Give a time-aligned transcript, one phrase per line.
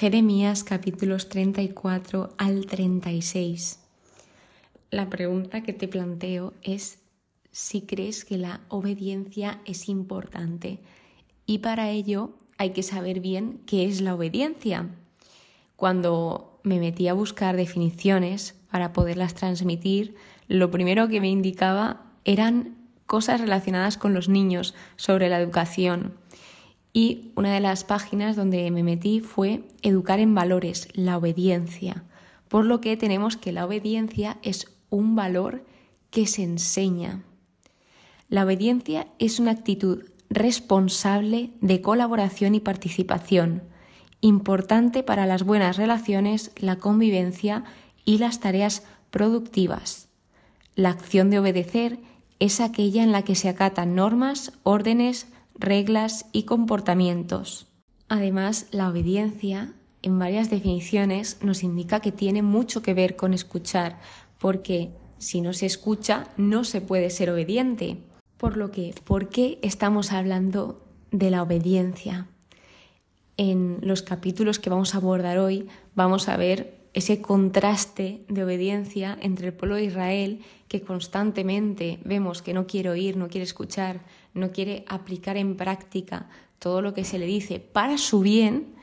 [0.00, 3.80] Jeremías capítulos 34 al 36.
[4.90, 7.00] La pregunta que te planteo es
[7.50, 10.78] si crees que la obediencia es importante
[11.44, 14.88] y para ello hay que saber bien qué es la obediencia.
[15.76, 20.14] Cuando me metí a buscar definiciones para poderlas transmitir,
[20.48, 22.74] lo primero que me indicaba eran
[23.04, 26.14] cosas relacionadas con los niños sobre la educación
[26.92, 32.04] y una de las páginas donde me metí fue Educar en valores, la obediencia.
[32.48, 35.64] Por lo que tenemos que la obediencia es un valor
[36.10, 37.22] que se enseña.
[38.28, 43.62] La obediencia es una actitud responsable de colaboración y participación,
[44.20, 47.64] importante para las buenas relaciones, la convivencia
[48.04, 50.08] y las tareas productivas.
[50.74, 51.98] La acción de obedecer
[52.38, 55.26] es aquella en la que se acatan normas, órdenes,
[55.60, 57.68] reglas y comportamientos.
[58.08, 64.00] Además, la obediencia, en varias definiciones, nos indica que tiene mucho que ver con escuchar,
[64.38, 67.98] porque si no se escucha, no se puede ser obediente.
[68.38, 72.26] Por lo que, ¿por qué estamos hablando de la obediencia?
[73.36, 79.16] En los capítulos que vamos a abordar hoy, vamos a ver ese contraste de obediencia
[79.20, 84.00] entre el pueblo de Israel, que constantemente vemos que no quiere oír, no quiere escuchar,
[84.34, 88.74] no quiere aplicar en práctica todo lo que se le dice para su bien,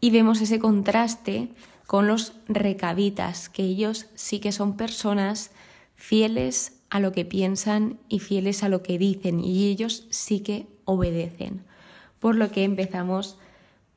[0.00, 1.48] y vemos ese contraste
[1.86, 5.52] con los recabitas, que ellos sí que son personas
[5.94, 10.66] fieles a lo que piensan y fieles a lo que dicen, y ellos sí que
[10.84, 11.64] obedecen.
[12.18, 13.38] Por lo que empezamos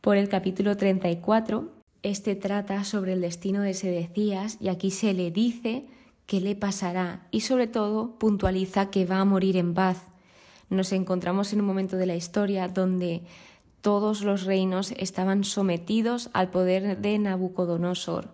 [0.00, 5.30] por el capítulo 34, este trata sobre el destino de Sedecías y aquí se le
[5.30, 5.86] dice
[6.26, 10.02] qué le pasará y sobre todo puntualiza que va a morir en paz.
[10.70, 13.22] Nos encontramos en un momento de la historia donde
[13.80, 18.28] todos los reinos estaban sometidos al poder de Nabucodonosor.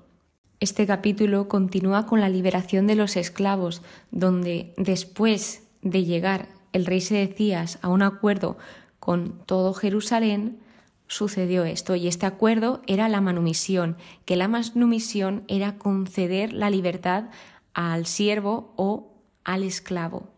[0.60, 7.00] Este capítulo continúa con la liberación de los esclavos, donde después de llegar el rey
[7.00, 8.56] Sedecías a un acuerdo
[8.99, 10.59] con todo Jerusalén,
[11.06, 17.25] sucedió esto y este acuerdo era la manumisión, que la manumisión era conceder la libertad
[17.72, 19.12] al siervo o
[19.44, 20.28] al esclavo.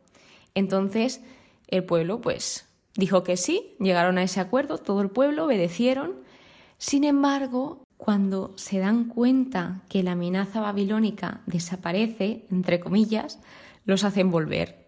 [0.54, 1.20] Entonces
[1.68, 6.14] el pueblo pues dijo que sí, llegaron a ese acuerdo, todo el pueblo obedecieron.
[6.78, 13.38] Sin embargo, cuando se dan cuenta que la amenaza babilónica desaparece, entre comillas,
[13.84, 14.85] los hacen volver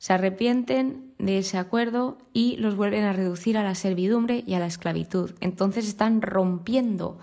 [0.00, 4.58] se arrepienten de ese acuerdo y los vuelven a reducir a la servidumbre y a
[4.58, 5.32] la esclavitud.
[5.40, 7.18] Entonces están rompiendo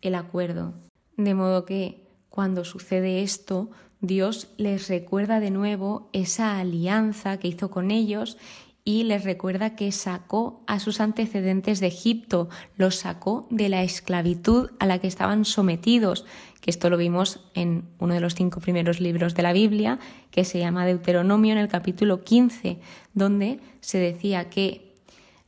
[0.00, 0.72] el acuerdo.
[1.18, 3.70] De modo que cuando sucede esto,
[4.00, 8.38] Dios les recuerda de nuevo esa alianza que hizo con ellos
[8.84, 14.70] y les recuerda que sacó a sus antecedentes de Egipto, los sacó de la esclavitud
[14.80, 16.24] a la que estaban sometidos,
[16.60, 20.00] que esto lo vimos en uno de los cinco primeros libros de la Biblia,
[20.30, 22.80] que se llama Deuteronomio en el capítulo 15,
[23.14, 24.94] donde se decía que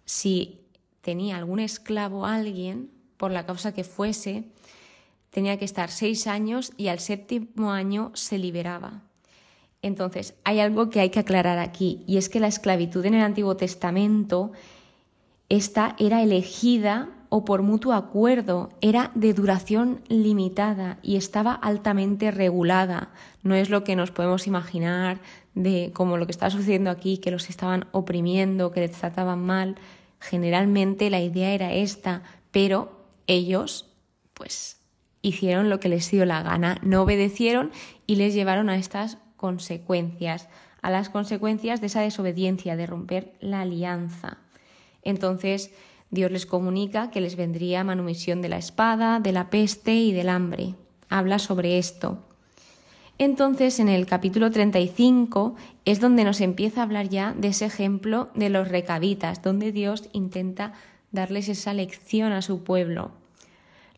[0.05, 0.61] si
[1.01, 4.45] tenía algún esclavo alguien, por la causa que fuese,
[5.31, 9.03] tenía que estar seis años y al séptimo año se liberaba.
[9.85, 13.21] Entonces, hay algo que hay que aclarar aquí, y es que la esclavitud en el
[13.21, 14.51] Antiguo Testamento,
[15.51, 23.11] esta era elegida o por mutuo acuerdo, era de duración limitada y estaba altamente regulada.
[23.43, 25.21] No es lo que nos podemos imaginar
[25.55, 29.75] de como lo que está sucediendo aquí, que los estaban oprimiendo, que les trataban mal.
[30.19, 32.23] Generalmente la idea era esta,
[32.53, 33.91] pero ellos,
[34.33, 34.79] pues,
[35.21, 37.71] hicieron lo que les dio la gana, no obedecieron
[38.07, 40.49] y les llevaron a estas consecuencias,
[40.81, 44.39] a las consecuencias de esa desobediencia, de romper la alianza.
[45.03, 45.71] Entonces
[46.11, 50.31] Dios les comunica que les vendría manumisión de la espada, de la peste y del
[50.31, 50.77] hambre.
[51.11, 52.25] Habla sobre esto.
[53.19, 58.31] Entonces, en el capítulo 35 es donde nos empieza a hablar ya de ese ejemplo
[58.35, 60.73] de los recabitas, donde Dios intenta
[61.13, 63.11] darles esa lección a su pueblo.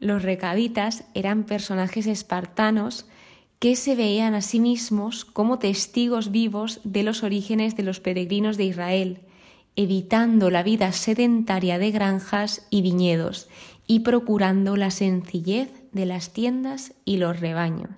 [0.01, 3.07] Los recabitas eran personajes espartanos
[3.59, 8.57] que se veían a sí mismos como testigos vivos de los orígenes de los peregrinos
[8.57, 9.21] de Israel,
[9.77, 13.49] evitando la vida sedentaria de granjas y viñedos
[13.87, 17.91] y procurando la sencillez de las tiendas y los rebaños.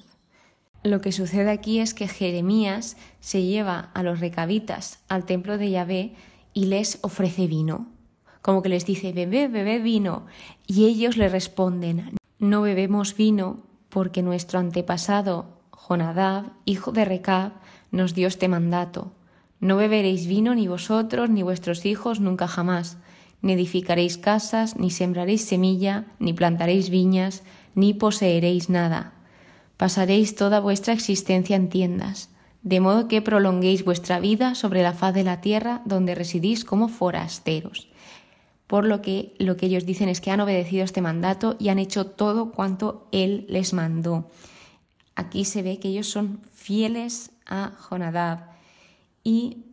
[0.84, 5.70] Lo que sucede aquí es que Jeremías se lleva a los recabitas al templo de
[5.70, 6.14] Yahvé
[6.55, 7.88] y les ofrece vino,
[8.43, 10.26] como que les dice, bebé, bebé vino,
[10.66, 17.52] y ellos le responden, no bebemos vino porque nuestro antepasado Jonadab, hijo de Recab,
[17.90, 19.12] nos dio este mandato.
[19.61, 22.99] No beberéis vino ni vosotros ni vuestros hijos nunca jamás,
[23.40, 27.43] ni edificaréis casas, ni sembraréis semilla, ni plantaréis viñas,
[27.75, 29.12] ni poseeréis nada.
[29.76, 32.31] Pasaréis toda vuestra existencia en tiendas,
[32.62, 36.88] de modo que prolonguéis vuestra vida sobre la faz de la tierra donde residís como
[36.88, 37.88] forasteros.
[38.69, 41.81] Por lo que lo que ellos dicen es que han obedecido este mandato y han
[41.81, 44.31] hecho todo cuanto Él les mandó.
[45.17, 48.50] Aquí se ve que ellos son fieles a Jonadab
[49.25, 49.65] y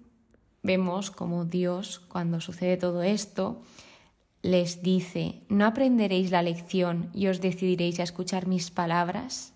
[0.64, 3.62] vemos como Dios, cuando sucede todo esto,
[4.42, 9.54] les dice, ¿no aprenderéis la lección y os decidiréis a escuchar mis palabras?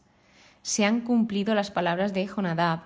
[0.62, 2.81] Se han cumplido las palabras de Jonadab.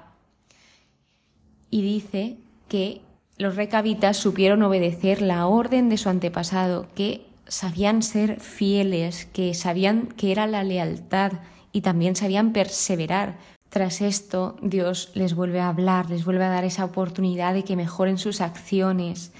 [1.69, 2.37] Y dice
[2.69, 3.01] que
[3.37, 10.07] los recabitas supieron obedecer la orden de su antepasado, que sabían ser fieles, que sabían
[10.07, 11.33] que era la lealtad
[11.71, 13.37] y también sabían perseverar,
[13.73, 17.75] tras esto, Dios les vuelve a hablar, les vuelve a dar esa oportunidad de que
[17.75, 19.31] mejoren sus acciones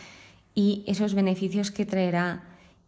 [0.56, 2.42] y esos beneficios que traerá,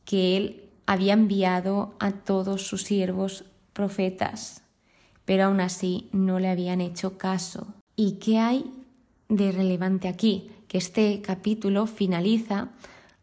[0.06, 4.64] que Él había enviado a todos sus siervos profetas,
[5.24, 7.68] pero aún así no le habían hecho caso.
[7.96, 8.66] ¿Y qué hay
[9.30, 10.50] de relevante aquí?
[10.76, 12.68] Este capítulo finaliza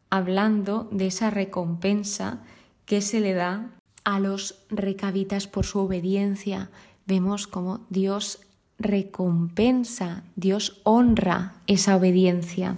[0.09, 2.41] hablando de esa recompensa
[2.87, 3.69] que se le da
[4.05, 6.71] a los recabitas por su obediencia,
[7.05, 8.41] vemos cómo Dios
[8.79, 12.77] recompensa, Dios honra esa obediencia.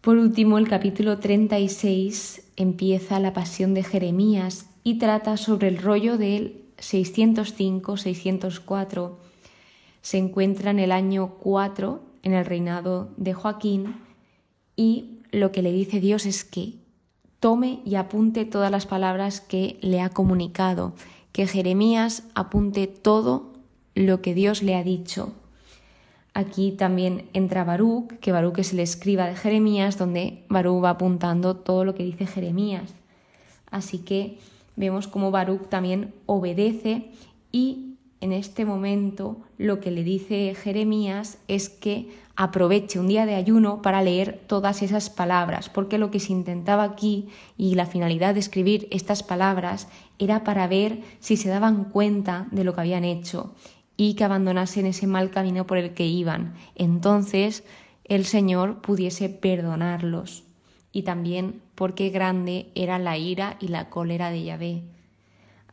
[0.00, 6.16] Por último, el capítulo 36 empieza la pasión de Jeremías y trata sobre el rollo
[6.16, 9.10] del 605-604.
[10.00, 13.94] Se encuentra en el año 4, en el reinado de Joaquín,
[14.74, 16.74] y lo que le dice Dios es que
[17.38, 20.94] tome y apunte todas las palabras que le ha comunicado
[21.30, 23.52] que Jeremías apunte todo
[23.94, 25.34] lo que Dios le ha dicho.
[26.34, 31.54] Aquí también entra Baruch, que Baruch es el escriba de Jeremías, donde Baruch va apuntando
[31.54, 32.92] todo lo que dice Jeremías.
[33.70, 34.38] Así que
[34.74, 37.12] vemos cómo Baruch también obedece
[37.52, 43.34] y en este momento lo que le dice Jeremías es que aproveche un día de
[43.34, 48.34] ayuno para leer todas esas palabras, porque lo que se intentaba aquí y la finalidad
[48.34, 53.04] de escribir estas palabras era para ver si se daban cuenta de lo que habían
[53.04, 53.54] hecho
[53.96, 56.54] y que abandonasen ese mal camino por el que iban.
[56.74, 57.64] Entonces
[58.04, 60.44] el Señor pudiese perdonarlos
[60.92, 64.95] y también porque grande era la ira y la cólera de Yahvé.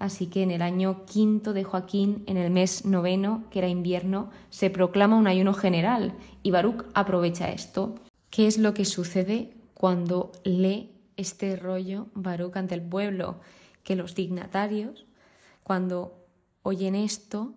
[0.03, 4.31] Así que en el año quinto de Joaquín, en el mes noveno, que era invierno,
[4.49, 6.13] se proclama un ayuno general
[6.43, 7.95] y Baruch aprovecha esto.
[8.29, 13.39] ¿Qué es lo que sucede cuando lee este rollo Baruch ante el pueblo?
[13.83, 15.05] Que los dignatarios,
[15.63, 16.27] cuando
[16.63, 17.53] oyen esto,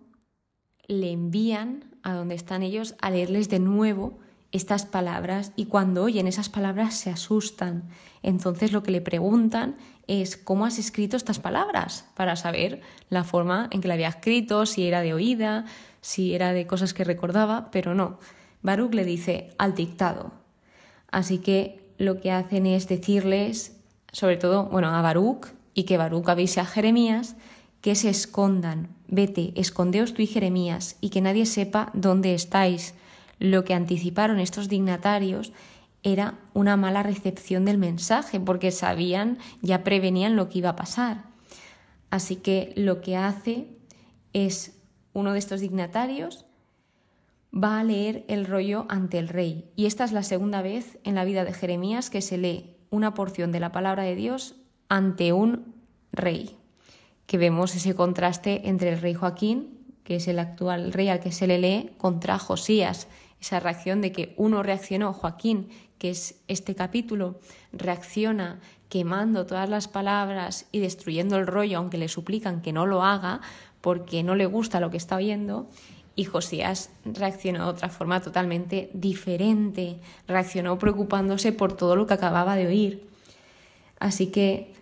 [0.87, 4.19] le envían a donde están ellos a leerles de nuevo
[4.51, 7.83] estas palabras y cuando oyen esas palabras se asustan.
[8.23, 9.75] Entonces lo que le preguntan
[10.07, 14.65] es cómo has escrito estas palabras para saber la forma en que la había escrito,
[14.65, 15.65] si era de oída,
[16.01, 18.19] si era de cosas que recordaba, pero no.
[18.61, 20.31] Baruch le dice al dictado.
[21.11, 23.77] Así que lo que hacen es decirles,
[24.11, 27.35] sobre todo, bueno, a Baruch y que Baruch avise a Jeremías
[27.81, 28.89] que se escondan.
[29.07, 32.93] Vete, escondeos tú y Jeremías y que nadie sepa dónde estáis
[33.39, 35.53] lo que anticiparon estos dignatarios
[36.03, 41.23] era una mala recepción del mensaje, porque sabían, ya prevenían lo que iba a pasar.
[42.09, 43.67] Así que lo que hace
[44.33, 44.79] es
[45.13, 46.45] uno de estos dignatarios
[47.53, 49.65] va a leer el rollo ante el rey.
[49.75, 53.13] Y esta es la segunda vez en la vida de Jeremías que se lee una
[53.13, 54.55] porción de la palabra de Dios
[54.89, 55.73] ante un
[56.11, 56.55] rey.
[57.25, 61.31] Que vemos ese contraste entre el rey Joaquín, que es el actual rey al que
[61.31, 63.07] se le lee, contra Josías,
[63.41, 67.39] esa reacción de que uno reaccionó, Joaquín, que es este capítulo,
[67.71, 73.03] reacciona quemando todas las palabras y destruyendo el rollo, aunque le suplican que no lo
[73.03, 73.41] haga
[73.81, 75.69] porque no le gusta lo que está oyendo,
[76.15, 82.55] y Josías reaccionó de otra forma totalmente diferente, reaccionó preocupándose por todo lo que acababa
[82.55, 83.07] de oír.
[83.99, 84.73] Así que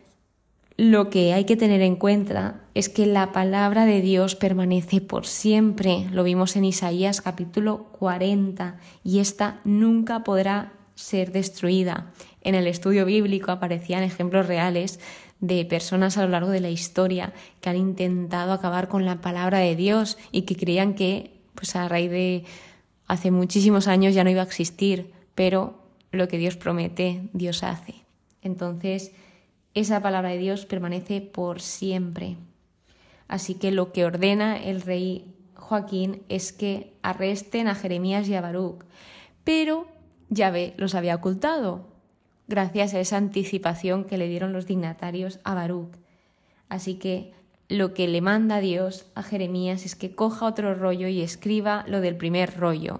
[0.77, 5.25] lo que hay que tener en cuenta es que la palabra de Dios permanece por
[5.25, 6.07] siempre.
[6.11, 12.11] Lo vimos en Isaías capítulo 40 y esta nunca podrá ser destruida.
[12.41, 14.99] En el estudio bíblico aparecían ejemplos reales
[15.39, 19.59] de personas a lo largo de la historia que han intentado acabar con la palabra
[19.59, 22.43] de Dios y que creían que pues a raíz de
[23.07, 25.79] hace muchísimos años ya no iba a existir, pero
[26.11, 27.95] lo que Dios promete, Dios hace.
[28.41, 29.11] Entonces,
[29.75, 32.37] esa palabra de Dios permanece por siempre.
[33.27, 38.41] Así que lo que ordena el rey Joaquín es que arresten a Jeremías y a
[38.41, 38.83] Baruch,
[39.43, 39.87] pero
[40.29, 41.93] Yahvé los había ocultado.
[42.47, 45.95] gracias a esa anticipación que le dieron los dignatarios a Baruch.
[46.69, 47.33] Así que
[47.67, 52.01] lo que le manda Dios a Jeremías es que coja otro rollo y escriba lo
[52.01, 52.99] del primer rollo.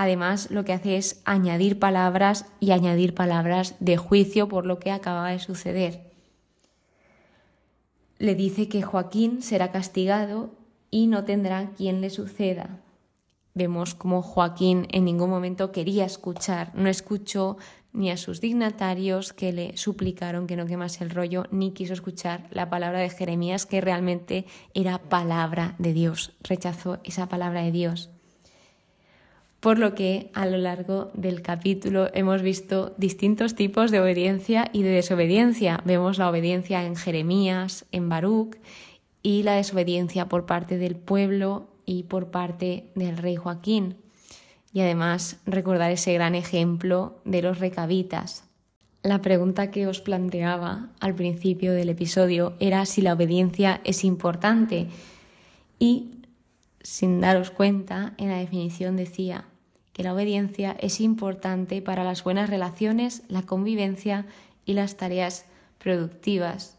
[0.00, 4.92] Además, lo que hace es añadir palabras y añadir palabras de juicio por lo que
[4.92, 6.12] acaba de suceder.
[8.18, 10.52] Le dice que Joaquín será castigado
[10.88, 12.78] y no tendrá quien le suceda.
[13.54, 17.56] Vemos como Joaquín en ningún momento quería escuchar, no escuchó
[17.92, 22.46] ni a sus dignatarios que le suplicaron que no quemase el rollo, ni quiso escuchar
[22.52, 26.36] la palabra de Jeremías, que realmente era palabra de Dios.
[26.44, 28.10] Rechazó esa palabra de Dios.
[29.60, 34.82] Por lo que a lo largo del capítulo hemos visto distintos tipos de obediencia y
[34.82, 35.80] de desobediencia.
[35.84, 38.56] Vemos la obediencia en Jeremías, en Baruch,
[39.22, 43.96] y la desobediencia por parte del pueblo y por parte del rey Joaquín
[44.72, 48.44] y además recordar ese gran ejemplo de los recabitas.
[49.02, 54.88] La pregunta que os planteaba al principio del episodio era si la obediencia es importante
[55.78, 56.10] y
[56.82, 59.44] sin daros cuenta en la definición decía
[59.98, 64.26] que la obediencia es importante para las buenas relaciones, la convivencia
[64.64, 65.44] y las tareas
[65.78, 66.76] productivas.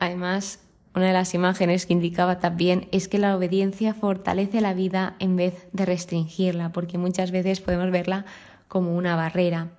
[0.00, 0.58] Además,
[0.92, 5.36] una de las imágenes que indicaba también es que la obediencia fortalece la vida en
[5.36, 8.24] vez de restringirla, porque muchas veces podemos verla
[8.66, 9.70] como una barrera.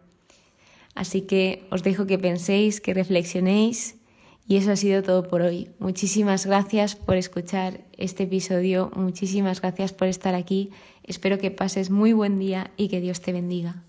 [0.96, 3.98] Así que os dejo que penséis, que reflexionéis
[4.48, 5.70] y eso ha sido todo por hoy.
[5.80, 10.72] Muchísimas gracias por escuchar este episodio, muchísimas gracias por estar aquí.
[11.04, 13.84] Espero que pases muy buen día y que Dios te bendiga.